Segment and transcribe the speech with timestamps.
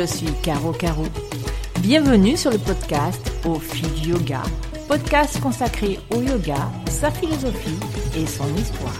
[0.00, 1.04] je suis Caro Caro.
[1.82, 4.42] Bienvenue sur le podcast Au fil du yoga,
[4.88, 7.78] podcast consacré au yoga, sa philosophie
[8.16, 8.98] et son histoire.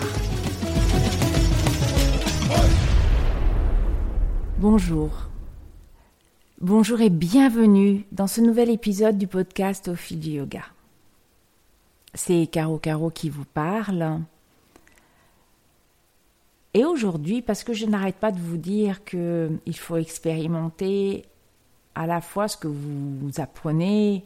[4.58, 5.10] Bonjour.
[6.60, 10.64] Bonjour et bienvenue dans ce nouvel épisode du podcast Au fil du yoga.
[12.12, 14.20] C'est Caro Caro qui vous parle.
[16.74, 21.24] Et aujourd'hui, parce que je n'arrête pas de vous dire qu'il faut expérimenter
[21.94, 24.24] à la fois ce que vous apprenez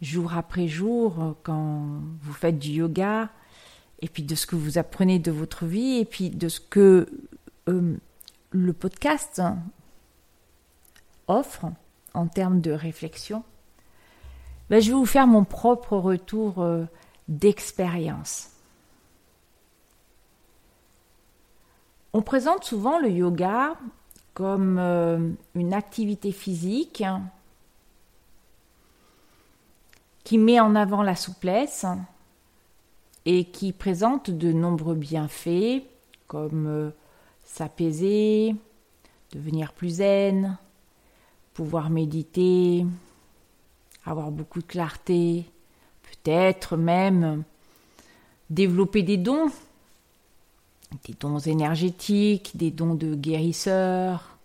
[0.00, 1.86] jour après jour quand
[2.22, 3.30] vous faites du yoga,
[4.00, 7.08] et puis de ce que vous apprenez de votre vie, et puis de ce que
[7.68, 7.96] euh,
[8.50, 9.40] le podcast
[11.28, 11.66] offre
[12.14, 13.44] en termes de réflexion,
[14.70, 16.84] ben, je vais vous faire mon propre retour euh,
[17.28, 18.51] d'expérience.
[22.14, 23.74] On présente souvent le yoga
[24.34, 27.02] comme euh, une activité physique
[30.22, 31.86] qui met en avant la souplesse
[33.24, 35.84] et qui présente de nombreux bienfaits
[36.26, 36.90] comme euh,
[37.44, 38.56] s'apaiser,
[39.32, 40.58] devenir plus zen,
[41.54, 42.84] pouvoir méditer,
[44.04, 45.46] avoir beaucoup de clarté,
[46.02, 47.42] peut-être même
[48.50, 49.50] développer des dons
[51.06, 54.36] des dons énergétiques, des dons de guérisseurs.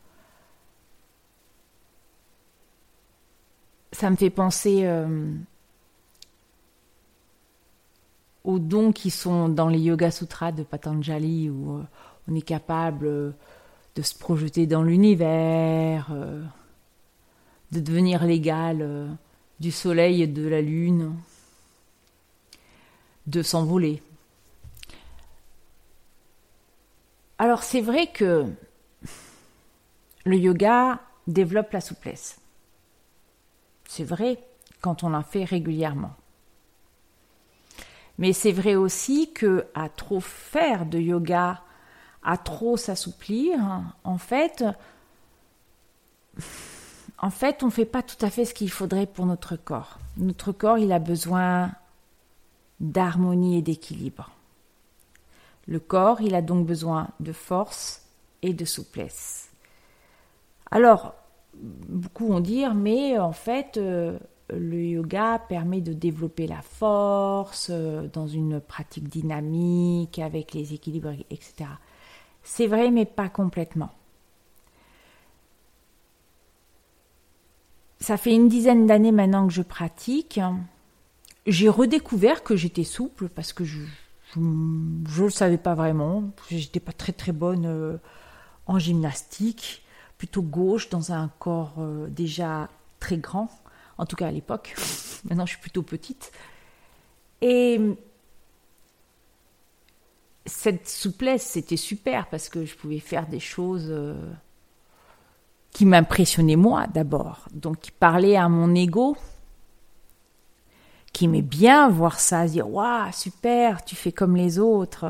[3.91, 5.33] Ça me fait penser euh,
[8.43, 11.83] aux dons qui sont dans les Yoga Sutras de Patanjali, où euh,
[12.29, 13.31] on est capable euh,
[13.95, 16.11] de se projeter dans l'univers,
[17.71, 19.17] de devenir l'égal
[19.59, 21.15] du soleil et de la lune,
[23.25, 24.03] de s'envoler.
[27.39, 28.45] Alors c'est vrai que
[30.25, 32.39] le yoga développe la souplesse.
[33.87, 34.39] C'est vrai
[34.81, 36.15] quand on en fait régulièrement.
[38.17, 41.61] Mais c'est vrai aussi que à trop faire de yoga,
[42.23, 43.59] à trop s'assouplir,
[44.03, 44.63] en fait,
[47.19, 49.99] en fait, on ne fait pas tout à fait ce qu'il faudrait pour notre corps.
[50.17, 51.71] Notre corps, il a besoin
[52.79, 54.31] d'harmonie et d'équilibre.
[55.67, 58.03] Le corps, il a donc besoin de force
[58.41, 59.51] et de souplesse.
[60.71, 61.13] Alors,
[61.53, 64.17] beaucoup vont dire, mais en fait, euh,
[64.49, 71.13] le yoga permet de développer la force euh, dans une pratique dynamique avec les équilibres,
[71.29, 71.69] etc.
[72.43, 73.91] C'est vrai, mais pas complètement.
[77.99, 80.39] Ça fait une dizaine d'années maintenant que je pratique.
[81.45, 83.79] J'ai redécouvert que j'étais souple parce que je,
[84.35, 86.23] je ne savais pas vraiment.
[86.49, 87.97] J'étais pas très très bonne euh,
[88.65, 89.85] en gymnastique,
[90.17, 93.49] plutôt gauche dans un corps euh, déjà très grand,
[93.97, 94.75] en tout cas à l'époque.
[95.25, 96.31] Maintenant, je suis plutôt petite.
[97.41, 97.79] Et
[100.45, 104.15] cette souplesse, c'était super parce que je pouvais faire des choses euh,
[105.71, 109.15] qui m'impressionnaient moi d'abord, donc qui parlaient à mon ego
[111.17, 115.03] qui aimait bien voir ça, se dire waouh super, tu fais comme les autres.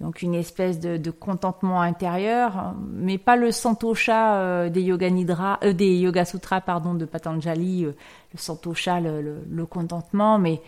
[0.00, 5.72] Donc une espèce de, contentement intérieur, mais pas le santosha euh, des yoga nidra, euh,
[5.72, 7.96] des yoga sutras pardon de Patanjali, euh,
[8.34, 10.60] le santosha, le, contentement, mais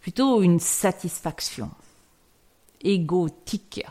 [0.00, 1.68] plutôt une satisfaction
[2.80, 3.84] égotique.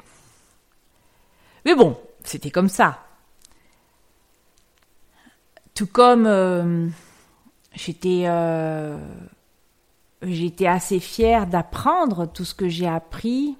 [1.63, 3.03] Mais bon, c'était comme ça.
[5.75, 6.91] Tout comme
[7.75, 8.25] j'étais
[10.31, 13.57] j'étais assez fière d'apprendre tout ce que j'ai appris.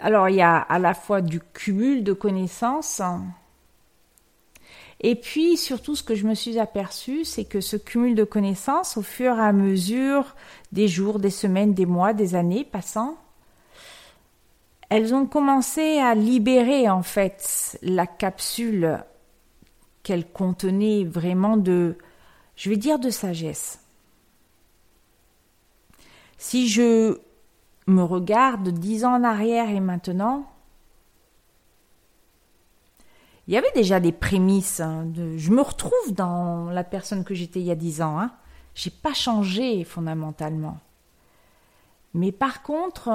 [0.00, 3.00] Alors il y a à la fois du cumul de connaissances
[5.02, 8.96] et puis surtout ce que je me suis aperçue, c'est que ce cumul de connaissances
[8.96, 10.36] au fur et à mesure
[10.70, 13.16] des jours, des semaines, des mois, des années passant,
[14.90, 19.02] elles ont commencé à libérer en fait la capsule
[20.04, 21.96] qu'elle contenait vraiment de
[22.56, 23.80] je vais dire de sagesse.
[26.38, 27.20] Si je
[27.86, 30.52] me regarde dix ans en arrière et maintenant,
[33.46, 34.80] il y avait déjà des prémices.
[34.80, 38.18] Hein, je me retrouve dans la personne que j'étais il y a dix ans.
[38.18, 38.32] Hein.
[38.74, 40.78] J'ai pas changé fondamentalement.
[42.14, 43.10] Mais par contre,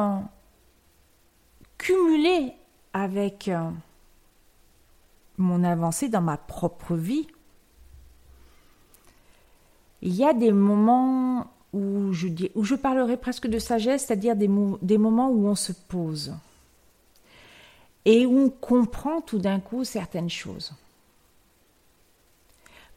[1.78, 2.54] cumulé
[2.94, 3.70] avec euh,
[5.38, 7.28] mon avancée dans ma propre vie,
[10.02, 14.48] il y a des moments où je, parlerai presque de sagesse, c'est-à-dire des,
[14.98, 16.34] moments où on se pose.
[18.06, 20.74] et où on comprend tout d'un coup certaines choses.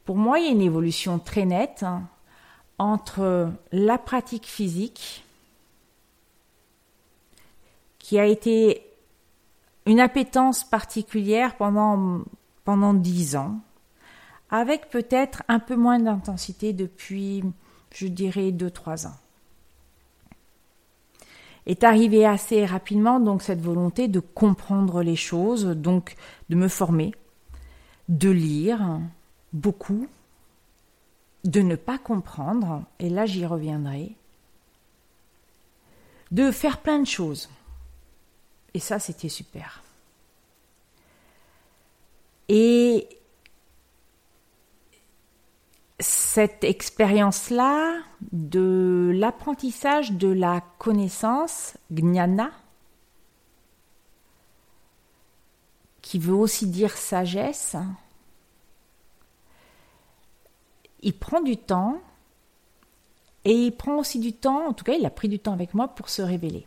[0.04, 2.02] Pour moi, il y a une évolution très nette hein,
[2.78, 5.24] entre la pratique physique,
[7.98, 8.86] qui a été
[9.86, 12.24] une appétence particulière pendant,
[12.66, 13.60] 10 ans,
[14.50, 17.44] avec peut-être un peu moins d'intensité depuis,
[17.94, 19.16] je dirais, 2-3 ans.
[21.66, 26.16] Est arrivée assez rapidement donc cette volonté de comprendre les choses, donc
[26.48, 27.14] de me former,
[28.08, 28.98] de lire
[29.52, 30.08] beaucoup,
[31.44, 34.14] de ne pas comprendre, et là j'y reviendrai,
[36.30, 37.48] de faire plein de choses.
[38.74, 39.82] Et ça, c'était super.
[42.48, 43.08] Et
[46.00, 48.02] cette expérience-là
[48.32, 52.50] de l'apprentissage de la connaissance, gnana,
[56.00, 57.76] qui veut aussi dire sagesse,
[61.02, 62.00] il prend du temps
[63.44, 65.74] et il prend aussi du temps, en tout cas il a pris du temps avec
[65.74, 66.66] moi pour se révéler.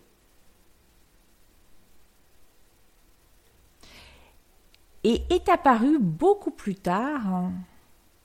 [5.04, 7.52] Et est apparu beaucoup plus tard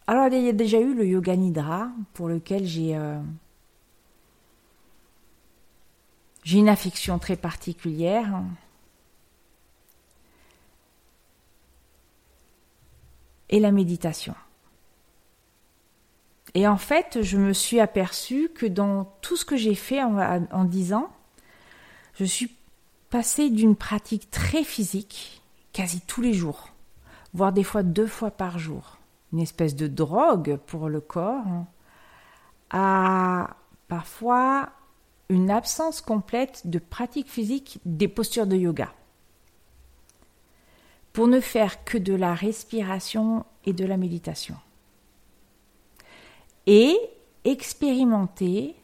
[0.09, 3.21] alors, il y a déjà eu le yoga nidra, pour lequel j'ai euh,
[6.45, 8.43] j'ai une affection très particulière.
[13.51, 14.35] Et la méditation.
[16.55, 20.65] Et en fait, je me suis aperçue que dans tout ce que j'ai fait en,
[20.65, 21.11] 10 ans,
[22.15, 22.55] je suis
[23.11, 25.43] passée d'une pratique très physique,
[25.75, 26.71] quasi tous les jours,
[27.35, 28.98] voire des fois deux fois par jour,
[29.33, 31.65] une espèce de drogue pour le corps,
[32.71, 33.57] à
[33.89, 34.71] parfois
[35.29, 38.93] une absence complète de pratique physique des postures de yoga.
[41.13, 44.57] Pour ne faire que de la respiration et de la méditation.
[46.67, 46.97] Et
[47.45, 48.77] expérimenter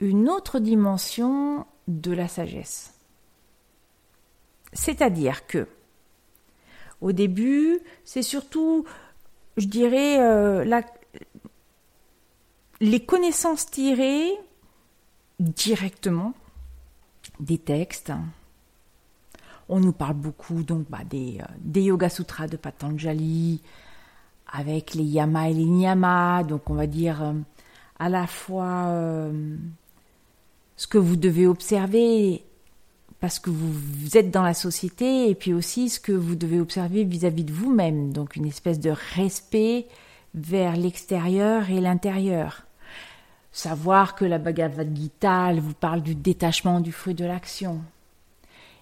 [0.00, 2.94] une autre dimension de la sagesse.
[4.72, 5.66] C'est-à-dire que,
[7.00, 8.84] au début, c'est surtout
[9.58, 10.80] je dirais, euh,
[12.80, 14.30] les connaissances tirées
[15.40, 16.32] directement
[17.40, 18.12] des textes.
[19.68, 23.60] On nous parle beaucoup donc bah, des, euh, des Yoga Sutras de Patanjali,
[24.50, 27.32] avec les Yama et les Niyama, donc on va dire euh,
[27.98, 28.94] à la fois
[30.76, 32.44] ce que vous devez observer
[33.20, 37.04] parce que vous, êtes dans la société et puis aussi ce que vous devez observer
[37.04, 38.12] vis-à-vis de vous-même.
[38.12, 39.86] Donc une espèce de respect
[40.34, 42.64] vers l'extérieur et l'intérieur.
[43.50, 47.80] Savoir que la Bhagavad Gita vous parle du détachement du fruit de l'action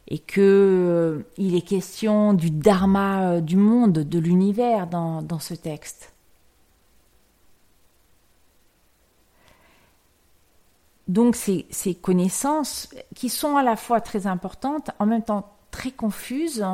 [0.08, 5.40] et que euh, il est question du dharma euh, du monde, de l'univers dans, dans
[5.40, 6.12] ce texte.
[11.08, 16.64] Donc ces, connaissances qui sont à la fois très importantes, en même temps très confuses,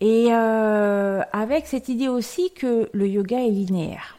[0.00, 4.18] et euh, avec cette idée aussi que le yoga est linéaire.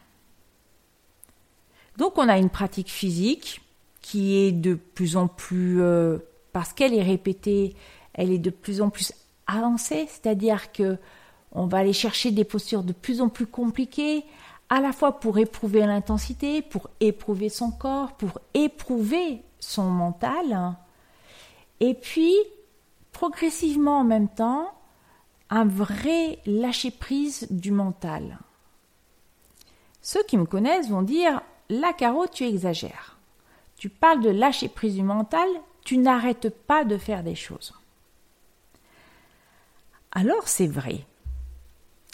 [1.96, 3.62] Donc on a une pratique physique
[4.00, 6.18] qui est de plus en plus, euh,
[6.52, 7.74] parce qu'elle est répétée,
[8.14, 9.12] elle est de plus en plus
[9.46, 10.98] avancée, c'est-à-dire que
[11.52, 14.24] on va aller chercher des postures de plus en plus compliquées,
[14.72, 20.74] à la fois pour éprouver l'intensité, pour éprouver son corps, pour éprouver son mental,
[21.80, 22.34] et puis
[23.12, 24.72] progressivement en même temps,
[25.50, 28.38] un vrai lâcher-prise du mental.
[30.00, 33.18] Ceux qui me connaissent vont dire La Caro, tu exagères.
[33.76, 35.48] Tu parles de lâcher-prise du mental,
[35.84, 37.74] tu n'arrêtes pas de faire des choses.
[40.12, 41.04] Alors c'est vrai.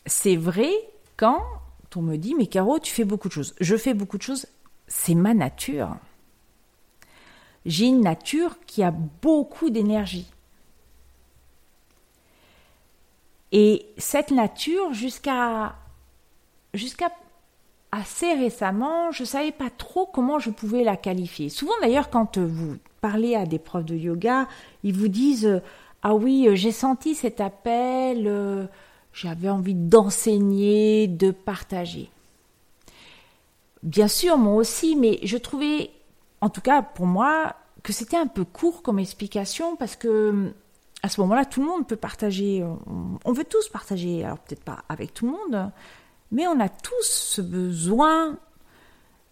[0.06, 0.72] C'est vrai
[1.16, 1.44] quand
[1.96, 3.54] on me dit, mais Caro, tu fais beaucoup de choses.
[3.60, 4.46] Je fais beaucoup de choses,
[4.86, 5.96] c'est ma nature.
[7.66, 10.30] J'ai une nature qui a beaucoup d'énergie.
[13.52, 15.76] Et cette nature, jusqu'à
[16.74, 17.10] jusqu'à
[17.92, 21.48] assez récemment, je ne savais pas trop comment je pouvais la qualifier.
[21.48, 24.46] Souvent d'ailleurs, quand vous parlez à des profs de yoga,
[24.82, 25.62] ils vous disent
[26.02, 28.66] Ah oui, j'ai senti cet appel, euh,
[29.12, 32.10] j'avais envie d'enseigner, de partager.
[33.82, 35.90] Bien sûr, moi aussi, mais je trouvais,
[36.40, 40.52] en tout cas pour moi, que c'était un peu court comme explication parce que
[41.02, 42.64] à ce moment-là, tout le monde peut partager.
[43.24, 45.70] On veut tous partager, alors peut-être pas avec tout le monde,
[46.32, 48.36] mais on a tous ce besoin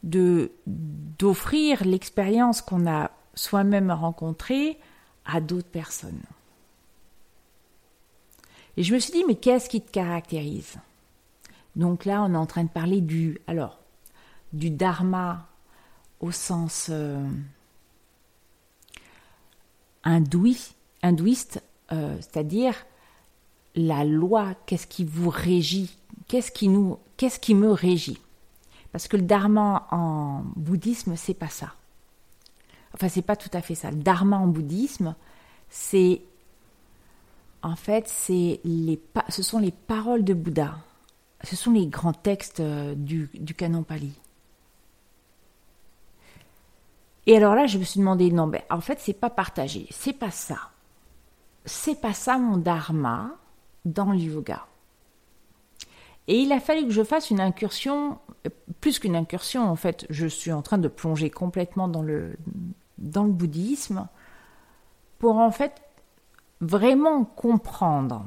[0.05, 4.79] d'offrir l'expérience qu'on a soi-même rencontrée
[5.25, 6.23] à d'autres personnes.
[8.77, 10.77] Et je me suis dit, mais qu'est-ce qui te caractérise?
[11.77, 13.79] Donc là, on est en train de parler du, alors,
[14.53, 15.47] du dharma
[16.21, 17.27] au sens euh,
[20.05, 22.75] hindouiste, euh, c'est-à-dire
[23.75, 25.97] la loi, qu'est-ce qui vous régit,
[26.29, 28.19] qu'est-ce qui nous, qu'est-ce qui me régit?
[28.93, 31.75] Parce que le dharma en bouddhisme, c'est pas ça.
[32.95, 33.91] Enfin, c'est pas tout à fait ça.
[33.91, 35.15] Le dharma en bouddhisme,
[35.69, 36.23] c'est
[37.67, 40.77] en fait, c'est les, ce sont les paroles de Bouddha.
[41.43, 44.13] Ce sont les grands textes euh, du, du canon Pali.
[47.27, 50.13] Et alors là, je me suis demandé, non, ben, en fait, c'est pas partagé, c'est
[50.13, 50.71] pas ça.
[51.65, 53.33] C'est pas ça mon dharma
[53.85, 54.65] dans le yoga.
[56.29, 58.21] Et il a fallu que je fasse une incursion,
[58.81, 62.37] plus qu'une incursion, en fait, je suis en train de plonger complètement dans le,
[62.99, 64.07] dans le bouddhisme
[65.19, 65.83] pour en fait
[66.61, 68.25] vraiment comprendre.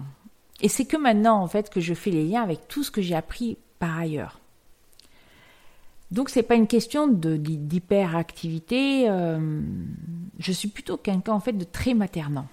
[0.62, 3.02] Et c'est que maintenant, en fait, que je fais les liens avec tout ce que
[3.02, 4.40] j'ai appris par ailleurs.
[6.12, 9.10] Donc, c'est pas une question d'hyperactivité.
[9.10, 9.62] Euh,
[10.40, 12.48] je suis plutôt quelqu'un, en fait, de très maternant.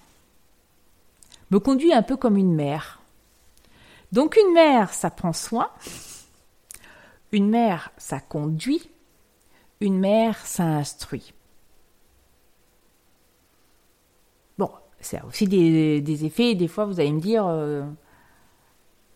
[1.50, 3.00] Me conduit un peu comme une mère.
[4.12, 5.70] Donc, une mère, ça prend soin.
[7.32, 8.88] Une mère, ça conduit.
[9.80, 11.32] Une mère, ça instruit.
[15.00, 16.54] Ça a aussi des, effets.
[16.54, 17.84] Des fois, vous allez me dire euh,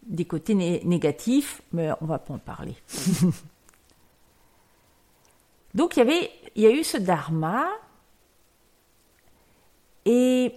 [0.06, 2.74] des côtés négatifs, mais on va pas en parler.
[5.74, 6.30] Donc, il y avait,
[6.66, 7.66] a eu ce dharma
[10.04, 10.52] et,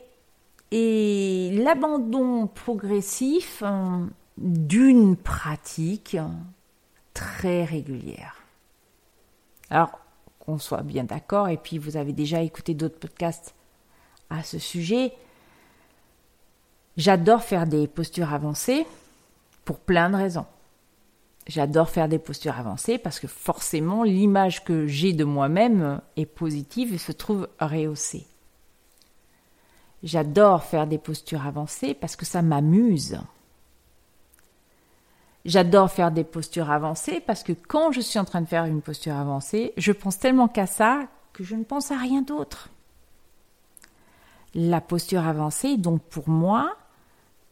[0.71, 4.05] l'abandon progressif euh,
[4.37, 6.17] d'une pratique
[7.13, 8.41] très régulière.
[9.69, 9.99] Alors,
[10.39, 13.53] qu'on soit bien d'accord, et puis vous avez déjà écouté d'autres podcasts
[14.33, 15.13] à ce sujet,
[16.95, 18.85] J'adore faire des postures avancées
[19.65, 20.45] pour plein de raisons.
[21.47, 26.93] J'adore faire des postures avancées parce que forcément l'image que j'ai de moi-même est positive
[26.93, 28.27] et se trouve rehaussée.
[30.03, 33.19] J'adore faire des postures avancées parce que ça m'amuse.
[35.45, 38.81] J'adore faire des postures avancées parce que quand je suis en train de faire une
[38.81, 42.69] posture avancée, je pense tellement qu'à ça que je ne pense à rien d'autre.
[44.55, 46.75] La posture avancée est donc pour moi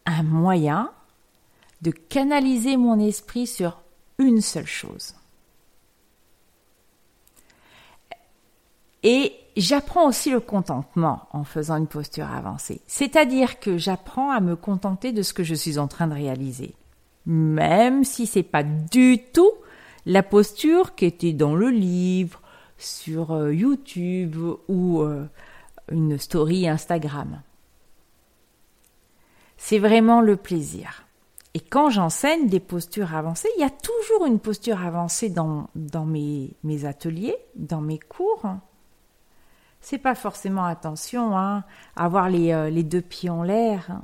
[0.05, 0.91] un moyen
[1.81, 3.81] de canaliser mon esprit sur
[4.19, 5.15] une seule chose.
[9.03, 12.81] Et j'apprends aussi le contentement en faisant une posture avancée.
[12.85, 16.75] C'est-à-dire que j'apprends à me contenter de ce que je suis en train de réaliser.
[17.25, 19.51] Même si c'est pas du tout
[20.05, 22.41] la posture qui était dans le livre,
[22.81, 24.35] sur euh, YouTube
[24.67, 25.25] ou euh,
[25.91, 27.41] une story Instagram
[29.61, 31.03] c'est vraiment le plaisir.
[31.53, 36.03] Et quand j'enseigne des postures avancées, il y a toujours une posture avancée dans, dans
[36.03, 38.43] mes, ateliers, dans mes cours.
[39.79, 41.63] C'est pas forcément attention, hein,
[41.95, 44.01] avoir les, euh, deux pieds en l'air.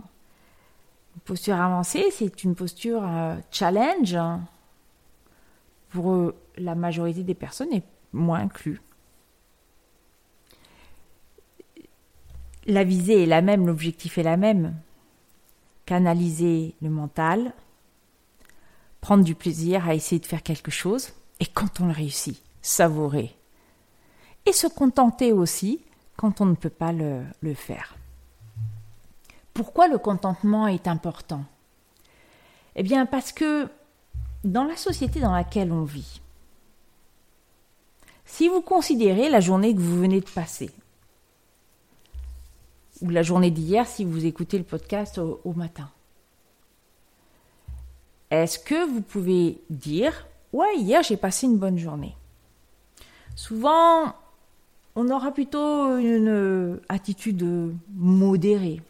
[1.16, 4.42] Une posture avancée, c'est une posture euh, challenge hein,
[5.90, 7.82] pour euh, la majorité des personnes et
[8.14, 8.80] moi inclus.
[12.68, 14.76] La visée est la même, l'objectif est la même
[15.86, 17.54] canaliser le mental,
[19.00, 23.34] prendre du plaisir à essayer de faire quelque chose, et quand on le réussit, savourer.
[24.46, 25.82] Et se contenter aussi
[26.18, 27.96] quand on ne peut pas le, le faire.
[29.54, 31.46] Pourquoi le contentement est important?
[32.76, 33.70] Eh bien parce que
[34.44, 36.22] dans la société dans laquelle on vit,
[38.26, 40.70] si vous considérez la journée que vous venez de passer,
[43.02, 45.90] ou la journée d'hier si vous écoutez le podcast au, matin.
[48.32, 52.16] Est-ce que vous pouvez dire Ouais, hier j'ai passé une bonne journée
[53.36, 54.14] Souvent,
[54.96, 57.46] on aura plutôt une attitude
[57.96, 58.82] modérée.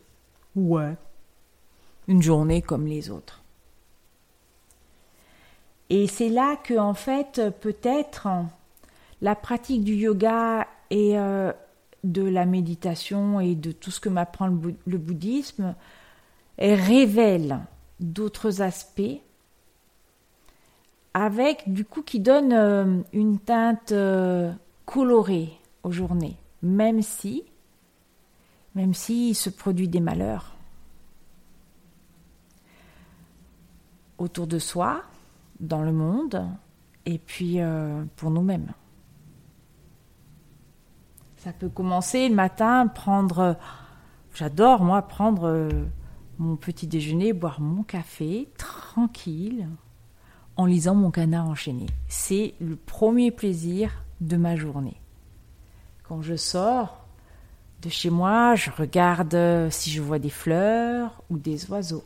[0.56, 0.96] Ouais,
[2.08, 3.42] une journée comme les autres.
[5.90, 8.28] Et c'est là que, en fait, peut-être
[9.22, 11.52] la pratique du yoga est euh,
[12.12, 15.76] de la méditation et de tout ce que m'apprend le, bouddhisme,
[16.58, 17.60] révèle
[18.00, 19.22] d'autres aspects
[21.14, 24.52] avec du coup qui donne euh, une teinte euh,
[24.86, 25.52] colorée
[25.84, 27.44] aux journées, même si,
[28.76, 30.56] même s'il se produit des malheurs
[34.20, 35.04] autour de soi,
[35.60, 36.48] dans le monde,
[37.06, 38.72] et puis euh, pour nous-mêmes.
[41.48, 43.56] Ça peut commencer le matin, prendre.
[44.34, 45.70] J'adore, moi, prendre
[46.40, 49.70] mon petit déjeuner, boire mon café tranquille
[50.58, 51.86] en lisant mon canard enchaîné.
[52.10, 55.00] C'est le premier plaisir de ma journée.
[56.04, 57.06] Quand je sors
[57.82, 62.04] de chez moi, je regarde si je vois des fleurs ou des oiseaux.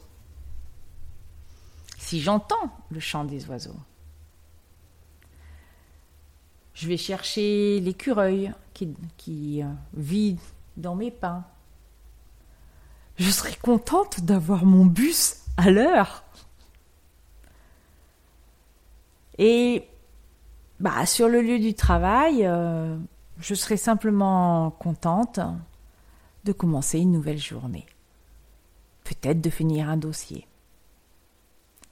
[1.98, 3.80] Si j'entends le chant des oiseaux.
[6.76, 10.38] Je vais chercher l'écureuil qui, euh, vit
[10.78, 11.44] dans mes pins.
[13.18, 16.24] Je serai contente d'avoir mon bus à l'heure.
[19.38, 19.88] Et
[20.80, 22.98] bah, sur le lieu du travail, euh,
[23.40, 25.40] je serai simplement contente
[26.44, 27.86] de commencer une nouvelle journée.
[29.04, 30.48] Peut-être de finir un dossier.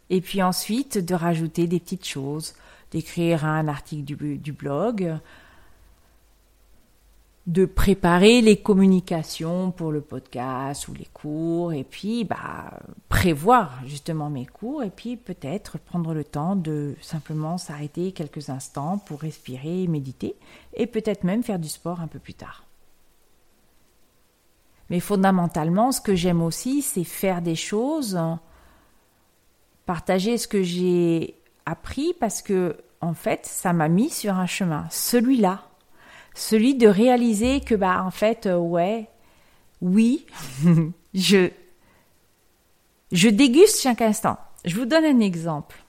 [0.09, 2.55] Et puis ensuite de rajouter des petites choses,
[2.91, 5.19] d'écrire un article du blog,
[7.49, 12.79] de préparer les communications pour le podcast ou les cours et puis bah
[13.09, 18.99] prévoir justement mes cours et puis peut-être prendre le temps de simplement s'arrêter quelques instants
[18.99, 20.35] pour respirer, méditer
[20.75, 22.65] et peut-être même faire du sport un peu plus tard.
[24.91, 28.19] Mais fondamentalement, ce que j'aime aussi, c'est faire des choses,
[29.87, 31.33] partager ce que j'ai
[31.65, 35.68] appris parce que en fait, ça m'a mis sur un chemin, celui-là
[36.39, 39.09] celui de réaliser que bah en fait euh, ouais
[39.81, 40.25] oui
[41.13, 41.49] je
[43.11, 44.37] je déguste chaque instant.
[44.65, 45.83] Je vous donne un exemple.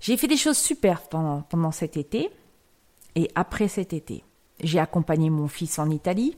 [0.00, 2.30] J'ai fait des choses super pendant pendant cet été
[3.16, 4.24] et après cet été.
[4.60, 6.36] J'ai accompagné mon fils en Italie.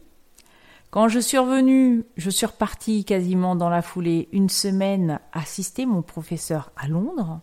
[0.91, 6.03] Quand je suis revenue, je suis repartie quasiment dans la foulée une semaine assister mon
[6.03, 7.41] professeur à Londres.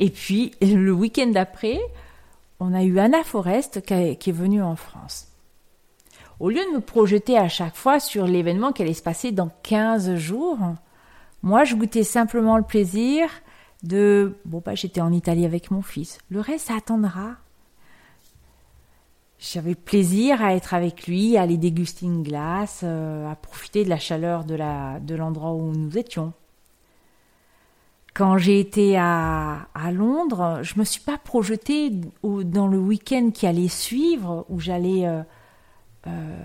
[0.00, 1.80] Et puis le week-end d'après,
[2.60, 5.28] on a eu Anna Forest qui, est venue en France.
[6.40, 9.50] Au lieu de me projeter à chaque fois sur l'événement qui allait se passer dans
[9.62, 10.58] 15 jours,
[11.42, 13.28] moi je goûtais simplement le plaisir
[13.82, 16.18] de bon bah j'étais en Italie avec mon fils.
[16.30, 17.36] Le reste ça attendra.
[19.38, 23.90] J'avais plaisir à être avec lui, à aller déguster une glace, euh, à profiter de
[23.90, 26.32] la chaleur de l'endroit où nous étions.
[28.14, 31.90] Quand j'ai été à, à, Londres, je me suis pas projetée
[32.22, 35.22] dans le week-end qui allait suivre, où j'allais euh,
[36.06, 36.44] euh,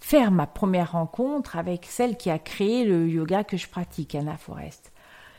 [0.00, 4.36] faire ma première rencontre avec celle qui a créé le yoga que je pratique, Anna
[4.36, 4.92] Forest.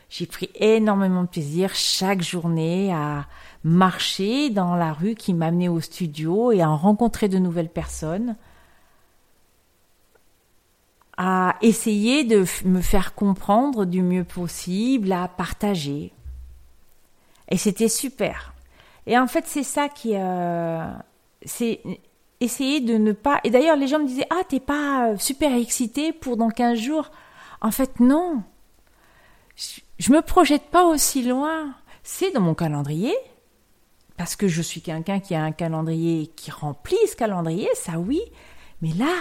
[0.08, 3.26] J'ai pris énormément de plaisir chaque journée à
[3.62, 8.36] marcher dans la rue qui m'amenait au studio et à rencontrer de nouvelles personnes
[11.18, 16.12] à essayer de me faire comprendre du mieux possible, à partager.
[17.50, 18.54] Et c'était super.
[19.06, 20.86] Et en fait, c'est ça qui, euh,
[21.42, 21.80] c'est
[22.40, 23.40] essayer de ne pas.
[23.42, 27.10] Et d'ailleurs, les gens me disaient ah t'es pas super excité pour dans 15 jours.
[27.60, 28.44] En fait, non.
[29.56, 31.74] Je, je me projette pas aussi loin.
[32.04, 33.14] C'est dans mon calendrier
[34.16, 38.20] parce que je suis quelqu'un qui a un calendrier qui remplit ce calendrier, ça oui.
[38.82, 39.12] Mais là,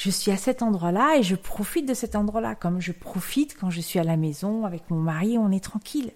[0.00, 3.68] je suis à cet endroit-là et je profite de cet endroit-là, comme je profite quand
[3.68, 6.12] je suis à la maison avec mon mari, on est tranquille.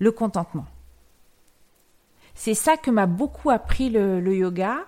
[0.00, 0.66] Le contentement.
[2.34, 4.78] C'est ça que m'a beaucoup appris le, le yoga.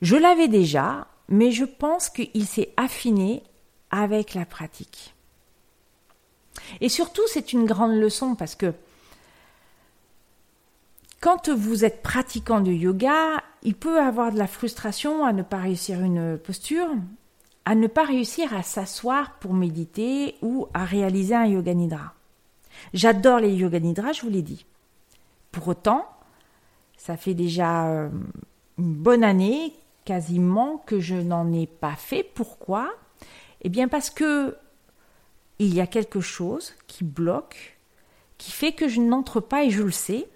[0.00, 3.42] Je l'avais déjà, mais je pense qu'il s'est affiné
[3.90, 5.14] avec la pratique.
[6.80, 8.72] Et surtout, c'est une grande leçon parce que
[11.20, 15.58] quand vous êtes pratiquant de yoga, il peut avoir de la frustration à ne pas
[15.58, 16.88] réussir une posture,
[17.66, 22.14] à ne pas réussir à s'asseoir pour méditer ou à réaliser un yoga nidra.
[22.94, 24.64] J'adore les yoga nidra, je vous l'ai dit.
[25.52, 26.08] Pour autant,
[26.96, 28.08] ça fait déjà euh,
[28.78, 29.74] une bonne année
[30.06, 32.22] quasiment que je n'en ai pas fait.
[32.22, 32.90] Pourquoi?
[33.60, 34.56] Eh bien parce que
[35.58, 37.78] il y a quelque chose qui bloque,
[38.38, 40.26] qui fait que je n'entre pas et je le sais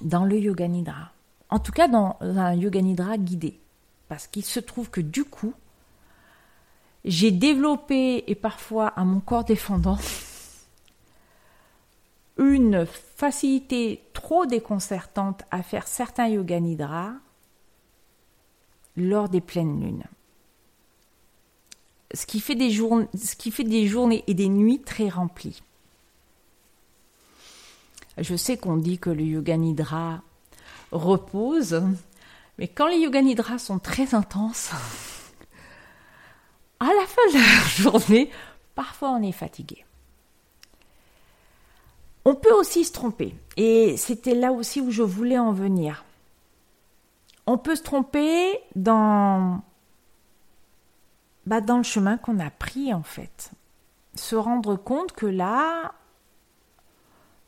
[0.00, 1.12] dans le yoga nidra.
[1.48, 3.58] En tout cas, dans un yoga nidra guidé.
[4.08, 5.54] Parce qu'il se trouve que du coup,
[7.04, 9.98] j'ai développé, et parfois à mon corps défendant,
[12.38, 17.12] une facilité trop déconcertante à faire certains yoga nidra
[18.96, 20.04] lors des pleines lunes.
[22.12, 25.62] Ce qui, fait des ce qui fait des journées et des nuits très remplies.
[28.18, 30.22] Je sais qu'on dit que le yoga nidra
[30.92, 31.82] repose,
[32.58, 34.70] mais quand les yoga nidra sont très intenses,
[36.80, 38.30] à la fin de la journée,
[38.74, 39.84] parfois on est fatigué.
[42.24, 46.04] On peut aussi se tromper, et c'était là aussi où je voulais en venir.
[47.46, 49.62] On peut se tromper dans
[51.46, 53.50] bah, dans le chemin qu'on a pris en fait.
[54.14, 55.94] Se rendre compte que là,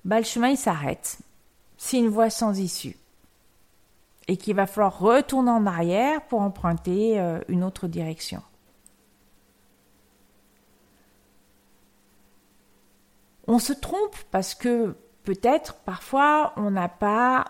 [0.04, 1.18] bah, le chemin il s'arrête.
[1.76, 2.96] C'est une voie sans issue.
[4.28, 8.42] Et qu'il va falloir retourner en arrière pour emprunter euh, une autre direction.
[13.48, 17.46] On se trompe parce que peut-être parfois on n'a pas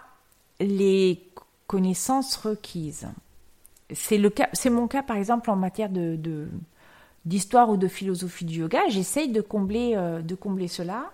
[0.58, 1.30] les
[1.66, 3.08] connaissances requises.
[3.92, 6.48] C'est mon cas par exemple en matière de,
[7.26, 8.80] d'histoire ou de philosophie du yoga.
[8.88, 11.12] J'essaye de combler, euh, de combler cela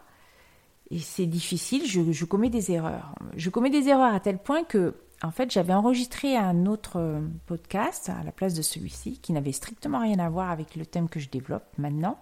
[0.91, 1.87] et c'est difficile.
[1.87, 3.15] Je, je, commets des erreurs.
[3.37, 7.21] Je commets des erreurs à tel point que, en fait, j'avais enregistré un autre euh,
[7.47, 11.09] podcast à la place de celui-ci qui n'avait strictement rien à voir avec le thème
[11.09, 12.19] que je développe maintenant.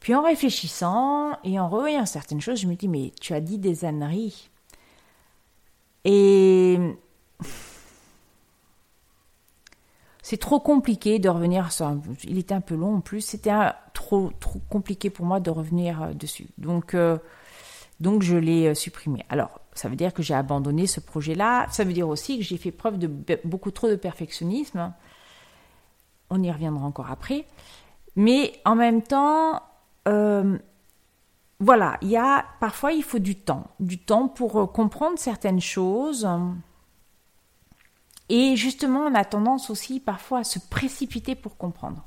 [0.00, 3.58] Puis en réfléchissant et en revoyant certaines choses, je me dis mais tu as dit
[3.58, 4.50] des âneries.
[6.04, 6.78] Et
[10.28, 11.88] c'est trop compliqué de revenir sur
[12.24, 13.20] il était un peu long en plus.
[13.20, 13.52] C'était
[13.94, 16.48] trop trop compliqué pour moi de revenir euh, dessus.
[16.58, 17.18] Donc euh,
[18.00, 19.24] donc je l'ai euh, supprimé.
[19.28, 22.42] Alors ça veut dire que j'ai abandonné ce projet là ça veut dire aussi que
[22.42, 23.08] j'ai fait preuve de
[23.44, 24.92] beaucoup trop de perfectionnisme.
[26.30, 27.46] On y reviendra encore après.
[28.16, 29.62] Mais en même temps
[31.60, 31.98] voilà.
[32.02, 33.68] Il y a parfois il faut du temps.
[33.78, 36.26] Du temps pour comprendre certaines choses
[38.28, 42.04] et justement, on a tendance aussi parfois à se précipiter pour comprendre.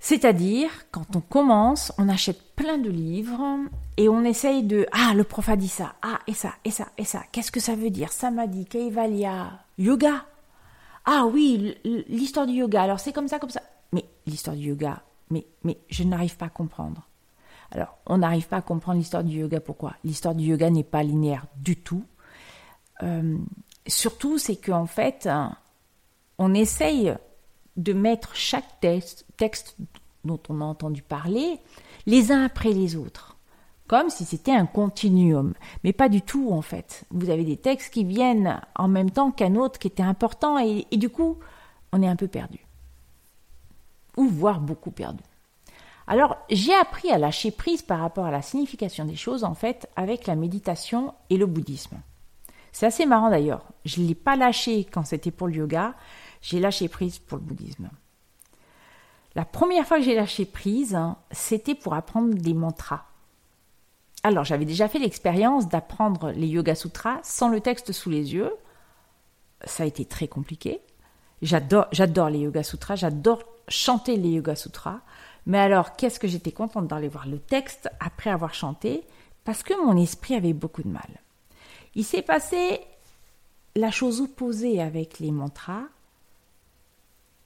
[0.00, 3.58] C'est-à-dire, quand on commence, on achète plein de livres
[3.96, 6.88] et on essaye de Ah, le prof a dit ça, ah, et ça, et ça,
[6.98, 7.22] et ça.
[7.32, 8.12] Qu'est-ce que ça veut dire?
[8.12, 10.26] Ça m'a dit Kaivalya, yoga?
[11.06, 11.74] Ah oui,
[12.08, 12.82] l'histoire du yoga.
[12.82, 13.62] Alors c'est comme ça, comme ça.
[13.92, 17.08] Mais l'histoire du yoga, mais, mais je n'arrive pas à comprendre.
[17.70, 19.60] Alors, on n'arrive pas à comprendre l'histoire du yoga.
[19.60, 19.94] Pourquoi?
[20.04, 22.04] L'histoire du yoga n'est pas linéaire du tout.
[23.02, 23.36] Euh,
[23.86, 25.28] surtout, c'est qu'en fait,
[26.38, 27.14] on essaye
[27.76, 29.76] de mettre chaque texte,
[30.24, 31.58] dont on a entendu parler
[32.06, 33.36] les uns après les autres,
[33.86, 35.54] comme si c'était un continuum.
[35.82, 37.04] Mais pas du tout, en fait.
[37.10, 40.86] Vous avez des textes qui viennent en même temps qu'un autre qui était important, et,
[40.90, 41.38] et du coup,
[41.92, 42.60] on est un peu perdu.
[44.16, 45.22] Ou voire beaucoup perdu.
[46.06, 49.88] Alors, j'ai appris à lâcher prise par rapport à la signification des choses, en fait,
[49.96, 51.96] avec la méditation et le bouddhisme.
[52.74, 53.62] C'est assez marrant d'ailleurs.
[53.84, 55.94] Je ne l'ai pas lâché quand c'était pour le yoga,
[56.42, 57.88] j'ai lâché prise pour le bouddhisme.
[59.36, 60.98] La première fois que j'ai lâché prise,
[61.30, 63.04] c'était pour apprendre des mantras.
[64.24, 68.52] Alors, j'avais déjà fait l'expérience d'apprendre les Yoga Sutras sans le texte sous les yeux.
[69.64, 70.80] Ça a été très compliqué.
[71.42, 74.98] J'adore, j'adore les Yoga Sutras, j'adore chanter les Yoga Sutras.
[75.46, 79.04] Mais alors, qu'est-ce que j'étais contente d'aller voir le texte après avoir chanté,
[79.44, 81.23] parce que mon esprit avait beaucoup de mal.
[81.94, 82.80] Il s'est passé
[83.76, 85.84] la chose opposée avec les mantras.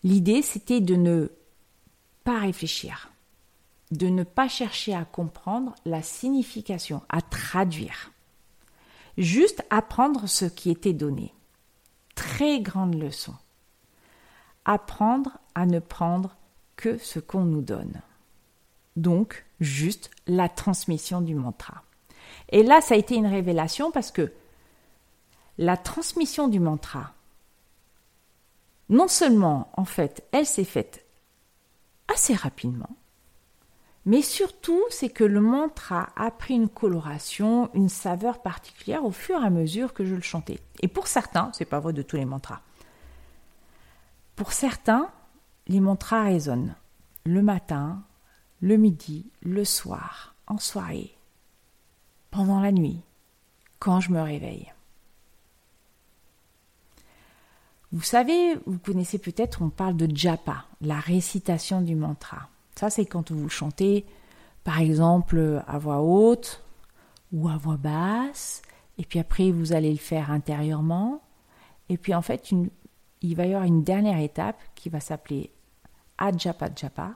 [0.03, 1.29] L'idée, c'était de ne
[2.25, 3.11] pas réfléchir,
[3.91, 8.13] de ne pas chercher à comprendre la signification, à traduire,
[9.17, 11.35] juste apprendre ce qui était donné.
[12.15, 13.35] Très grande leçon.
[14.65, 16.37] Apprendre à ne prendre
[16.77, 18.03] que ce qu'on nous donne.
[18.97, 21.83] Donc, juste la transmission du mantra.
[22.51, 24.33] Et là, ça a été une révélation parce que
[25.59, 27.13] la transmission du mantra,
[28.89, 31.05] non seulement, en fait, elle s'est faite
[32.09, 32.97] assez rapidement,
[34.07, 39.43] mais surtout, c'est que le mantra a pris une coloration, une saveur particulière au fur
[39.43, 40.61] et à mesure que je le chantais.
[40.81, 42.63] Et pour certains, c'est pas vrai de tous les mantras.
[44.35, 45.11] Pour certains,
[45.67, 46.75] les mantras résonnent
[47.27, 48.03] le matin,
[48.63, 51.18] le midi, le soir, en soirée,
[52.31, 53.01] pendant la nuit,
[53.79, 54.73] quand je me réveille.
[57.91, 62.49] Vous savez, vous connaissez peut-être, on parle de japa, la récitation du mantra.
[62.75, 64.05] Ça, c'est quand vous chantez,
[64.62, 66.62] par exemple, à voix haute
[67.33, 68.62] ou à voix basse,
[68.99, 71.23] et puis après, vous allez le faire intérieurement.
[71.88, 72.51] Et puis, en fait,
[73.23, 75.51] il va y avoir une dernière étape qui va s'appeler
[76.19, 77.14] Ajapa Japa,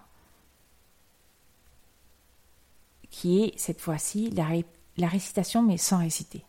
[3.11, 4.48] qui est cette fois-ci la,
[4.96, 6.44] la récitation, mais sans réciter,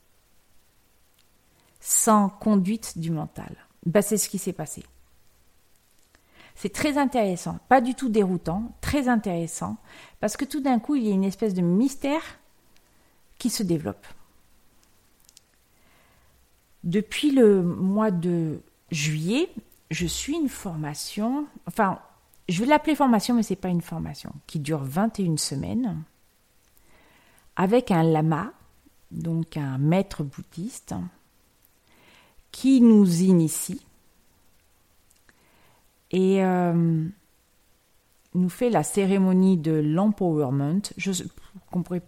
[1.79, 3.56] sans conduite du mental.
[3.86, 4.84] Bah, c'est ce qui s'est passé.
[6.56, 9.77] C'est très intéressant, pas du tout déroutant, très intéressant,
[10.19, 12.21] parce que tout d'un coup, il y a une espèce de mystère
[13.39, 14.06] qui se développe.
[16.84, 19.49] Depuis le mois de juillet,
[19.89, 21.99] je suis une formation, enfin,
[22.49, 26.03] je vais l'appeler formation, mais ce n'est pas une formation, qui dure 21 semaines,
[27.56, 28.52] avec un lama,
[29.12, 30.96] donc un maître bouddhiste,
[32.52, 33.82] qui nous initie
[36.13, 37.08] et euh,
[38.36, 40.82] nous fait la cérémonie de l'empowerment,
[41.72, 42.04] qu'on pourrait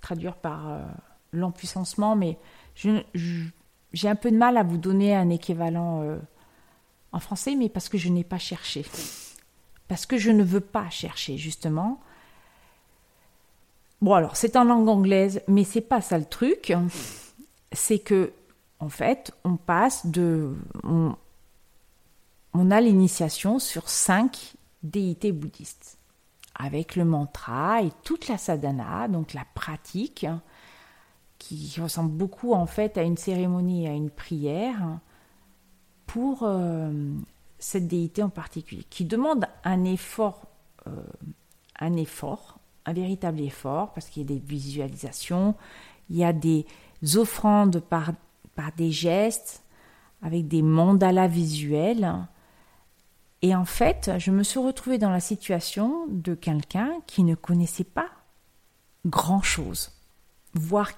[0.00, 0.82] traduire par euh,
[1.32, 2.36] l'empuissancement, mais
[2.74, 6.18] j'ai un peu de mal à vous donner un équivalent euh,
[7.12, 8.84] en français, mais parce que je n'ai pas cherché.
[9.86, 12.00] Parce que je ne veux pas chercher, justement.
[14.04, 16.74] Bon, alors, c'est en langue anglaise, mais c'est pas ça le truc.
[17.72, 18.34] C'est que,
[18.78, 20.54] en fait, on passe de.
[20.82, 21.16] On,
[22.70, 25.96] a l'initiation sur cinq déité bouddhiste,
[26.54, 30.26] avec le mantra et toute la sadhana, donc la pratique,
[31.38, 34.98] qui ressemble beaucoup en fait à une cérémonie, à une prière,
[36.06, 36.92] pour euh,
[37.58, 40.42] cette déité en particulier, qui demande un effort,
[40.88, 40.90] euh,
[41.80, 45.54] un effort, un véritable effort, parce qu'il y a des visualisations,
[46.10, 46.66] il y a des
[47.16, 48.12] offrandes par,
[48.54, 49.62] par des gestes,
[50.22, 52.26] avec des mandalas visuels,
[53.44, 57.84] et en fait, je me suis retrouvée dans la situation de quelqu'un qui ne connaissait
[57.84, 58.08] pas
[59.04, 59.92] grand-chose,
[60.54, 60.92] voire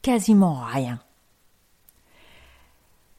[0.00, 1.00] quasiment rien.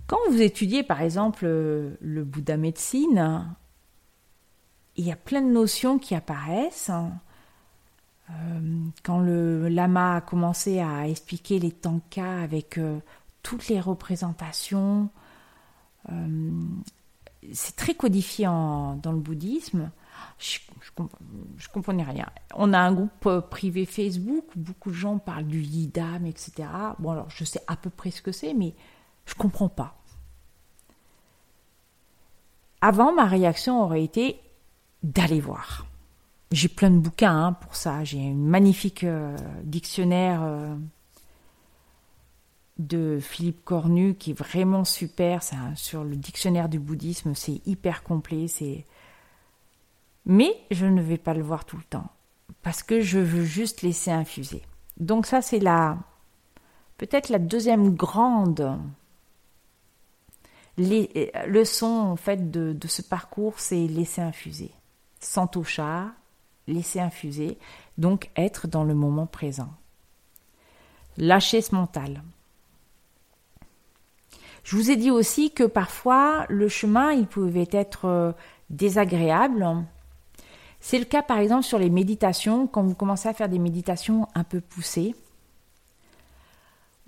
[0.08, 3.54] Quand vous étudiez par exemple le Bouddha médecine,
[4.96, 6.90] il y a plein de notions qui apparaissent.
[8.30, 13.00] Euh, quand le lama a commencé à expliquer les tankas avec euh,
[13.44, 15.10] toutes les représentations,
[16.12, 16.52] euh,
[17.54, 19.92] c'est très codifié dans le bouddhisme.
[20.38, 20.60] Je,
[21.58, 22.28] je, comprenais rien.
[22.56, 26.68] On a un groupe privé Facebook où beaucoup de gens parlent du yidam, etc.
[27.00, 28.76] Bon, alors je sais à peu près ce que c'est, mais
[29.26, 29.96] je comprends pas.
[32.82, 34.40] Avant, ma réaction aurait été
[35.04, 35.89] d'aller voir.
[36.52, 38.04] J'ai plein de bouquins hein, pour ça.
[38.04, 40.42] J'ai un magnifique euh, dictionnaire.
[40.44, 40.76] Euh,
[42.80, 45.42] de Philippe Cornu qui est vraiment super.
[45.76, 48.48] sur le dictionnaire du bouddhisme, c'est hyper complet.
[48.48, 48.86] C'est
[50.26, 52.08] mais je ne vais pas le voir tout le temps
[52.64, 54.64] parce que je veux juste laisser infuser.
[54.98, 55.98] Donc ça c'est la
[56.98, 58.78] peut-être la deuxième grande
[60.78, 64.72] leçon en fait de, de ce parcours, c'est laisser infuser,
[65.20, 66.14] santosha,
[66.70, 67.58] laisser infuser,
[67.98, 69.70] donc être dans le moment présent.
[71.18, 72.24] Lâcher ce mental.
[74.64, 78.32] Je vous ai dit aussi que parfois le chemin il pouvait être euh,
[78.70, 79.66] désagréable.
[80.80, 84.28] C'est le cas par exemple sur les méditations, quand vous commencez à faire des méditations
[84.36, 85.16] un peu poussées.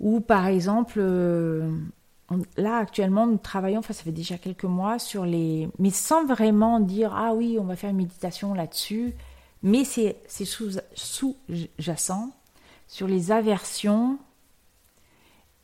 [0.00, 1.70] Ou par exemple, euh,
[2.56, 5.68] là actuellement nous travaillons, enfin ça fait déjà quelques mois, sur les...
[5.78, 9.14] Mais sans vraiment dire, ah oui, on va faire une méditation là-dessus,
[9.62, 12.30] mais c'est sous-jacent
[12.86, 14.18] sur les aversions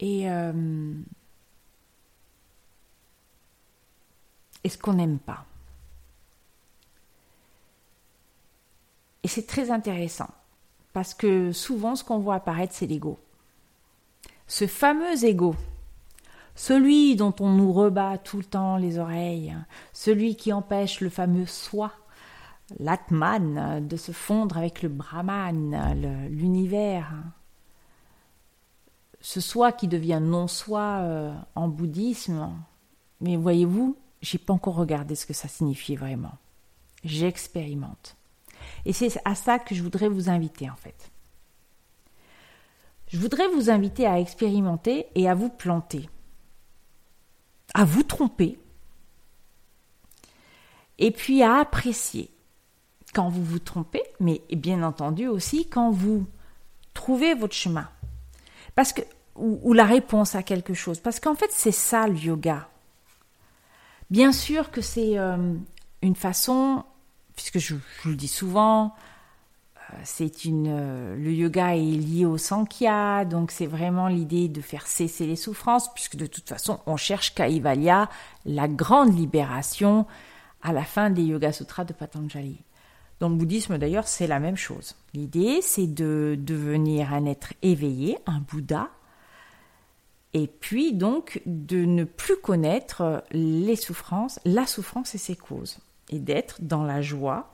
[0.00, 0.30] et...
[0.30, 0.94] Euh,
[4.64, 5.44] et ce qu'on n'aime pas.
[9.22, 10.30] Et c'est très intéressant,
[10.92, 13.18] parce que souvent ce qu'on voit apparaître, c'est l'ego.
[14.46, 15.54] Ce fameux ego,
[16.54, 19.56] celui dont on nous rebat tout le temps les oreilles,
[19.92, 21.92] celui qui empêche le fameux soi,
[22.78, 27.12] l'atman, de se fondre avec le brahman, l'univers.
[29.20, 32.52] Ce soi qui devient non-soi euh, en bouddhisme.
[33.20, 36.34] Mais voyez-vous, j'ai pas encore regardé ce que ça signifiait vraiment.
[37.04, 38.16] J'expérimente.
[38.84, 41.10] Et c'est à ça que je voudrais vous inviter en fait.
[43.08, 46.10] Je voudrais vous inviter à expérimenter et à vous planter,
[47.72, 48.58] à vous tromper,
[50.98, 52.30] et puis à apprécier
[53.12, 56.26] quand vous vous trompez, mais bien entendu aussi quand vous
[56.94, 57.88] trouvez votre chemin.
[58.74, 59.02] Parce que,
[59.36, 60.98] ou, la réponse à quelque chose.
[61.00, 62.68] Parce qu'en fait, c'est ça le yoga.
[64.10, 65.54] Bien sûr que c'est euh,
[66.02, 66.84] une façon,
[67.36, 68.94] puisque je, vous le dis souvent,
[69.76, 74.60] euh, c'est une euh, le yoga est lié au sankhya, donc c'est vraiment l'idée de
[74.60, 78.08] faire cesser les souffrances, puisque de toute façon on cherche Kaivalya,
[78.44, 80.06] la grande libération,
[80.62, 82.58] à la fin des Yoga Sutras de Patanjali.
[83.20, 84.94] Dans le bouddhisme d'ailleurs, c'est la même chose.
[85.12, 88.90] L'idée, c'est de devenir un être éveillé, un Bouddha,
[90.34, 95.78] et puis donc de ne plus connaître les souffrances, la souffrance et ses causes,
[96.10, 97.50] et d'être dans la joie,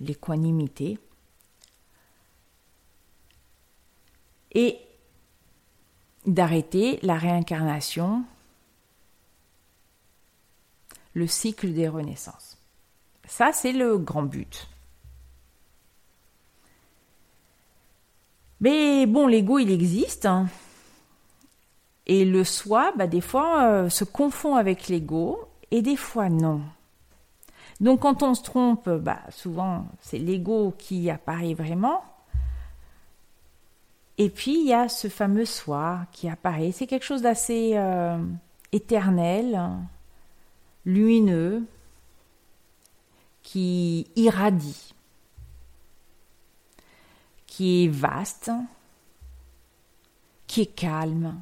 [0.00, 0.98] l'équanimité,
[4.54, 4.78] et
[6.26, 8.24] d'arrêter la réincarnation,
[11.14, 12.51] le cycle des renaissances.
[13.26, 14.68] Ça, c'est le grand but.
[18.60, 20.26] Mais bon, l'ego, il existe.
[20.26, 20.48] Hein.
[22.06, 26.60] Et le soi, bah, des fois, euh, se confond avec l'ego, et des fois non.
[27.80, 32.04] Donc quand on se trompe, bah, souvent c'est l'ego qui apparaît vraiment.
[34.18, 36.70] Et puis il y a ce fameux soi qui apparaît.
[36.70, 38.18] C'est quelque chose d'assez euh,
[38.70, 39.60] éternel,
[40.84, 41.64] lumineux,
[43.52, 44.94] qui irradie,
[47.46, 48.50] qui est vaste,
[50.46, 51.38] qui est calme,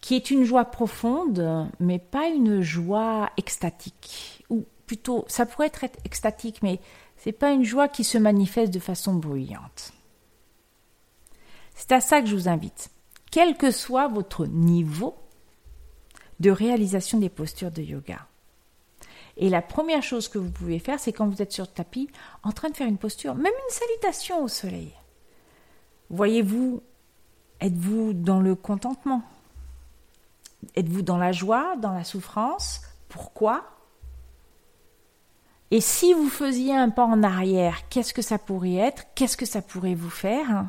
[0.00, 4.44] qui est une joie profonde, mais pas une joie extatique.
[4.50, 6.80] Ou plutôt, ça pourrait être extatique, mais
[7.18, 9.92] c'est pas une joie qui se manifeste de façon bruyante.
[11.76, 12.90] C'est à ça que je vous invite.
[13.30, 15.14] Quel que soit votre niveau
[16.40, 18.26] de réalisation des postures de yoga.
[19.36, 22.08] Et la première chose que vous pouvez faire, c'est quand vous êtes sur le tapis,
[22.42, 24.92] en train de faire une posture, même une salutation au soleil.
[26.10, 26.82] Voyez-vous,
[27.60, 29.22] êtes-vous dans le contentement?
[30.74, 32.80] Êtes-vous dans la joie, dans la souffrance?
[33.08, 33.64] Pourquoi?
[35.70, 39.04] Et si vous faisiez un pas en arrière, qu'est-ce que ça pourrait être?
[39.14, 40.66] Qu'est-ce que ça pourrait vous faire?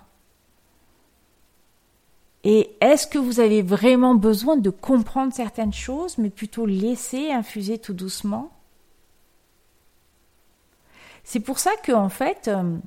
[2.43, 7.77] Et est-ce que vous avez vraiment besoin de comprendre certaines choses, mais plutôt laisser infuser
[7.77, 8.51] tout doucement?
[11.23, 12.77] C'est pour ça que, en fait, euh,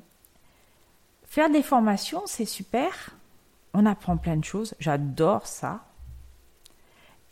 [1.25, 3.11] faire des formations, c'est super.
[3.73, 4.73] On apprend plein de choses.
[4.79, 5.85] J'adore ça.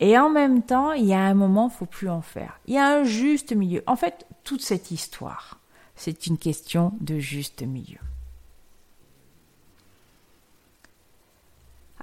[0.00, 2.58] Et en même temps, il y a un moment, faut plus en faire.
[2.66, 3.82] Il y a un juste milieu.
[3.86, 5.60] En fait, toute cette histoire,
[5.96, 7.98] c'est une question de juste milieu.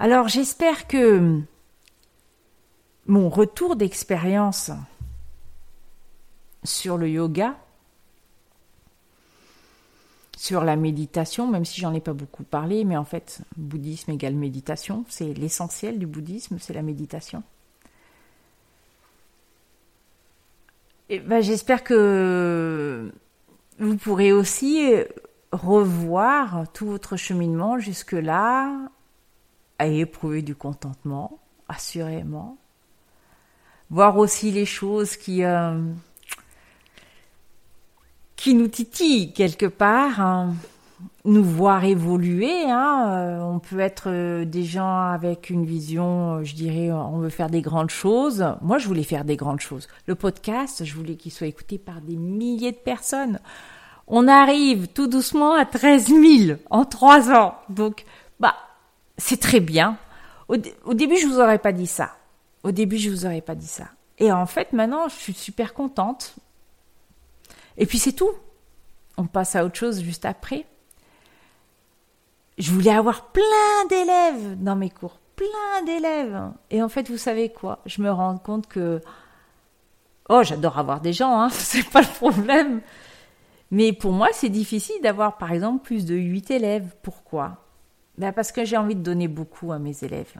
[0.02, 1.42] Alors j'espère que
[3.04, 4.70] mon retour d'expérience
[6.64, 7.54] sur le yoga,
[10.38, 14.36] sur la méditation, même si j'en ai pas beaucoup parlé, mais en fait, bouddhisme égale
[14.36, 17.42] méditation, c'est l'essentiel du bouddhisme, c'est la méditation.
[21.10, 23.12] ben, j'espère que
[23.78, 24.94] vous pourrez aussi
[25.52, 28.88] revoir tout votre cheminement jusque-là
[29.80, 31.38] à éprouver du contentement,
[31.68, 32.58] assurément.
[33.88, 35.80] Voir aussi les choses qui, euh,
[38.36, 40.20] qui nous titillent quelque part.
[40.20, 40.54] Hein
[41.24, 42.64] nous voir évoluer.
[42.68, 43.06] Hein.
[43.08, 47.50] Euh, on peut être euh, des gens avec une vision, je dirais, on veut faire
[47.50, 48.44] des grandes choses.
[48.62, 49.88] Moi, je voulais faire des grandes choses.
[50.06, 53.38] Le podcast, je voulais qu'il soit écouté par des milliers de personnes.
[54.06, 57.54] On arrive tout doucement à 13 000 en trois ans.
[57.68, 58.04] Donc,
[58.40, 58.54] bah,
[59.20, 59.98] c'est très bien.
[60.48, 62.16] Au, début, je vous aurais pas dit ça.
[62.64, 63.84] Au début, je vous aurais pas dit ça.
[64.18, 66.34] Et en fait, maintenant, je suis super contente.
[67.76, 68.32] Et puis, c'est tout.
[69.16, 70.66] On passe à autre chose juste après
[72.60, 76.50] je voulais avoir plein d'élèves dans mes cours, plein d'élèves.
[76.70, 77.80] Et en fait, vous savez quoi?
[77.86, 79.00] Je me rends compte que
[80.28, 82.82] oh, j'adore avoir des gens, hein, c'est pas le problème.
[83.70, 86.94] Mais pour moi, c'est difficile d'avoir par exemple plus de 8 élèves.
[87.02, 87.56] Pourquoi?
[88.20, 90.34] Ben parce que j'ai envie de donner beaucoup à mes élèves.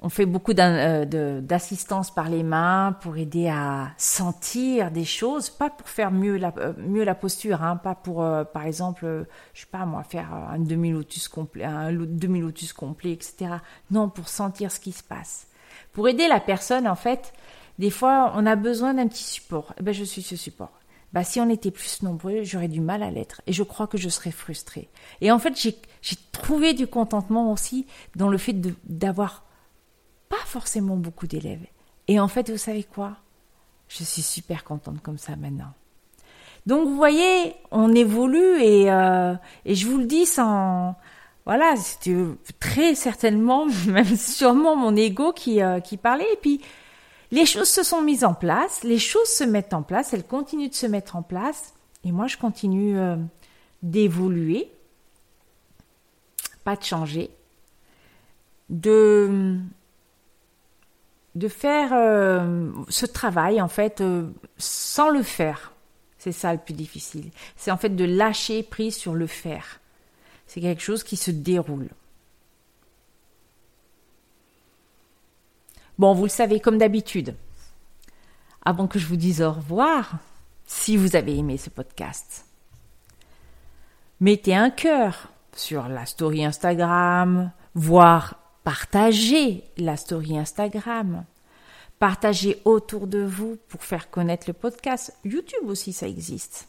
[0.00, 5.70] On fait beaucoup euh, d'assistance par les mains pour aider à sentir des choses, pas
[5.70, 9.86] pour faire mieux la, euh, posture, hein, pas pour, euh, par exemple, je sais pas
[9.86, 13.56] moi, faire un demi-lotus complet, un demi-lotus complet, etc.
[13.90, 15.48] Non, pour sentir ce qui se passe.
[15.92, 17.32] Pour aider la personne, en fait,
[17.80, 19.74] des fois, on a besoin d'un petit support.
[19.80, 20.78] Eh ben, je suis ce support.
[21.12, 23.40] Bah, si on était plus nombreux, j'aurais du mal à l'être.
[23.46, 24.88] Et je crois que je serais frustrée.
[25.20, 25.76] Et en fait, j'ai
[26.32, 29.44] trouvé du contentement aussi dans le fait d'avoir
[30.28, 31.66] pas forcément beaucoup d'élèves.
[32.06, 33.16] Et en fait, vous savez quoi?
[33.88, 35.72] Je suis super contente comme ça maintenant.
[36.66, 39.34] Donc vous voyez, on évolue et, euh,
[39.64, 40.94] et je vous le dis sans...
[41.46, 42.14] Voilà, c'était
[42.60, 46.30] très certainement, même sûrement mon ego qui, euh, qui parlait.
[46.30, 46.60] Et puis,
[47.30, 50.68] les choses se sont mises en place, les choses se mettent en place, elles continuent
[50.68, 51.74] de se mettre en place.
[52.04, 53.16] Et moi, je continue euh,
[53.82, 54.70] d'évoluer,
[56.76, 57.30] de changer,
[58.70, 59.58] de
[61.34, 65.72] de faire euh, ce travail en fait euh, sans le faire.
[66.18, 67.30] C'est ça le plus difficile.
[67.56, 69.80] C'est en fait de lâcher prise sur le faire.
[70.46, 71.90] C'est quelque chose qui se déroule.
[75.98, 77.36] Bon, vous le savez comme d'habitude.
[78.64, 80.18] Avant que je vous dise au revoir,
[80.66, 82.46] si vous avez aimé ce podcast,
[84.20, 91.24] mettez un cœur sur la story Instagram, voire partagez la story Instagram,
[91.98, 95.16] partagez autour de vous pour faire connaître le podcast.
[95.24, 96.68] YouTube aussi, ça existe.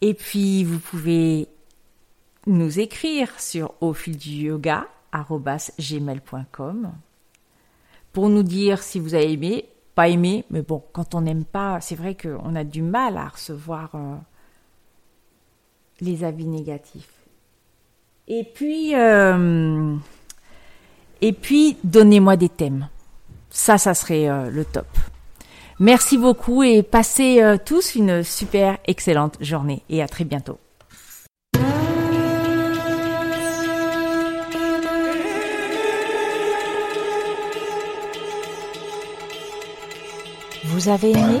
[0.00, 1.48] Et puis, vous pouvez
[2.46, 4.88] nous écrire sur au fil du yoga
[8.12, 11.80] pour nous dire si vous avez aimé, pas aimé, mais bon, quand on n'aime pas,
[11.80, 14.16] c'est vrai qu'on a du mal à recevoir euh,
[16.02, 17.08] les avis négatifs.
[18.28, 19.96] Et puis, euh,
[21.22, 22.88] et puis, donnez-moi des thèmes.
[23.48, 24.86] Ça, ça serait euh, le top.
[25.78, 30.58] Merci beaucoup et passez tous une super excellente journée et à très bientôt.
[40.64, 41.40] Vous avez aimé?